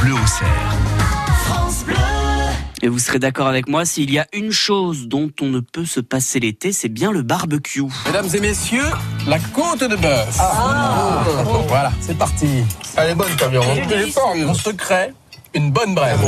[0.00, 0.48] Bleu au cerf.
[2.82, 5.84] Et vous serez d'accord avec moi, s'il y a une chose dont on ne peut
[5.84, 7.82] se passer l'été, c'est bien le barbecue.
[8.06, 8.90] Mesdames et messieurs,
[9.26, 10.38] la côte de bœuf.
[11.68, 12.64] Voilà, c'est parti.
[12.96, 13.66] Elle est bonne ta viande.
[14.36, 15.12] Mon secret,
[15.52, 16.18] une bonne brève.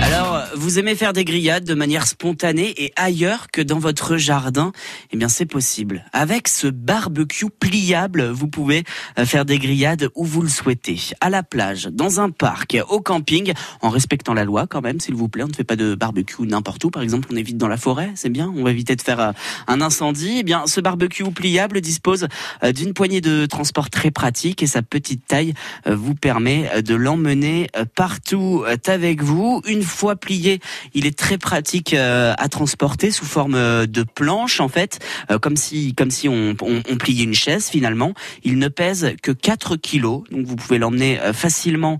[0.00, 4.72] Alors, vous aimez faire des grillades de manière spontanée et ailleurs que dans votre jardin?
[5.12, 6.04] Eh bien, c'est possible.
[6.12, 8.84] Avec ce barbecue pliable, vous pouvez
[9.18, 10.98] euh, faire des grillades où vous le souhaitez.
[11.20, 13.52] À la plage, dans un parc, au camping,
[13.82, 15.42] en respectant la loi quand même, s'il vous plaît.
[15.42, 16.90] On ne fait pas de barbecue n'importe où.
[16.90, 18.52] Par exemple, on évite dans la forêt, c'est bien.
[18.56, 19.32] On va éviter de faire euh,
[19.66, 20.38] un incendie.
[20.38, 22.28] Eh bien, ce barbecue pliable dispose
[22.62, 25.54] euh, d'une poignée de transport très pratique et sa petite taille
[25.86, 29.60] vous permet de l'emmener partout avec vous.
[29.66, 30.60] Une fois plié,
[30.94, 35.38] il est très pratique euh, à transporter sous forme euh, de planche en fait, euh,
[35.38, 38.12] comme si comme si on, on, pliait une chaise finalement.
[38.44, 41.98] Il ne pèse que 4 kilos, donc vous pouvez l'emmener facilement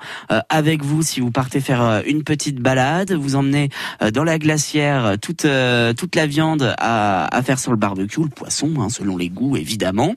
[0.49, 3.13] avec vous si vous partez faire une petite balade.
[3.13, 3.71] Vous emmenez
[4.13, 5.47] dans la glacière toute
[5.97, 9.57] toute la viande à, à faire sur le barbecue, le poisson hein, selon les goûts
[9.57, 10.15] évidemment.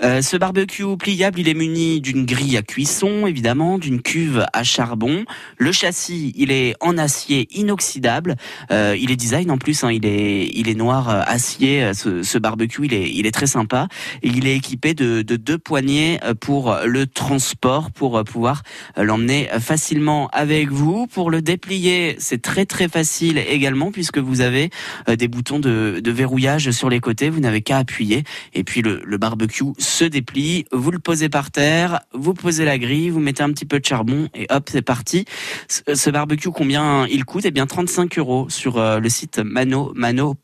[0.00, 5.24] ce barbecue pliable, il est muni d'une grille à cuisson évidemment, d'une cuve à charbon.
[5.58, 8.36] Le châssis, il est en acier inoxydable.
[8.70, 11.84] Euh, il est design en plus, hein, il est il est noir euh, acier.
[11.84, 13.88] Euh, ce, barbecue, il est il est très sympa.
[14.22, 18.62] Il est équipé de, de deux poignées pour le transport, pour pouvoir
[18.96, 21.06] l'emmener facilement avec vous.
[21.06, 24.70] Pour le déplier, c'est très très facile également puisque vous avez
[25.08, 27.30] des boutons de, verrouillage sur les côtés.
[27.30, 30.64] Vous n'avez qu'à appuyer et puis le barbecue se déplie.
[30.72, 33.84] Vous le posez par terre, vous posez la grille, vous mettez un petit peu de
[33.84, 35.24] charbon et hop, c'est parti.
[35.68, 40.36] Ce barbecue, combien il coûte Eh bien, 35 euros sur euh, le site manomano.fr.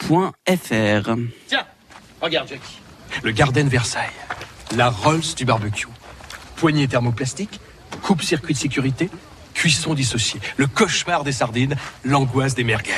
[1.46, 1.66] Tiens,
[2.20, 2.80] regarde, Jackie.
[3.22, 4.10] Le Garden Versailles.
[4.76, 5.88] La Rolls du barbecue.
[6.56, 7.60] Poignée thermoplastique,
[8.02, 9.08] coupe-circuit de sécurité,
[9.58, 12.92] cuisson dissociée, le cauchemar des sardines, l'angoisse des merguez.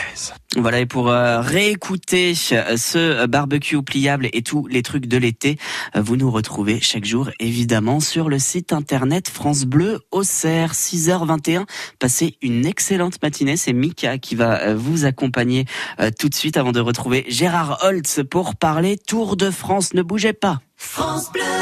[0.58, 5.56] Voilà, et pour euh, réécouter euh, ce barbecue pliable et tous les trucs de l'été,
[5.96, 11.64] euh, vous nous retrouvez chaque jour, évidemment, sur le site internet France Bleu au 6h21.
[11.98, 13.56] Passez une excellente matinée.
[13.56, 15.64] C'est Mika qui va vous accompagner
[16.18, 19.94] tout de suite avant de retrouver Gérard Holtz pour parler Tour de France.
[19.94, 20.60] Ne bougez pas.
[20.76, 21.60] France Bleu